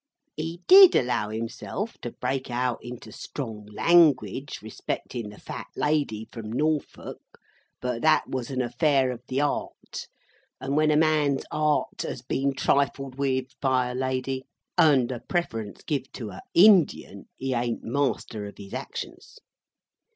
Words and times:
He 0.35 0.63
did 0.67 0.95
allow 0.95 1.29
himself 1.29 1.95
to 1.99 2.09
break 2.11 2.49
out 2.49 2.83
into 2.83 3.11
strong 3.11 3.67
language 3.67 4.59
respectin 4.63 5.29
the 5.29 5.37
Fat 5.39 5.67
Lady 5.75 6.27
from 6.31 6.51
Norfolk; 6.51 7.21
but 7.81 8.01
that 8.01 8.27
was 8.27 8.49
an 8.49 8.63
affair 8.63 9.11
of 9.11 9.21
the 9.27 9.41
'art; 9.41 10.07
and 10.59 10.75
when 10.75 10.89
a 10.89 10.97
man's 10.97 11.43
'art 11.51 12.01
has 12.01 12.23
been 12.23 12.55
trifled 12.55 13.19
with 13.19 13.49
by 13.61 13.91
a 13.91 13.93
lady, 13.93 14.43
and 14.75 15.09
the 15.09 15.19
preference 15.19 15.83
giv 15.83 16.11
to 16.13 16.31
a 16.31 16.41
Indian, 16.55 17.27
he 17.37 17.53
ain't 17.53 17.83
master 17.83 18.47
of 18.47 18.57
his 18.57 18.73
actions. 18.73 19.37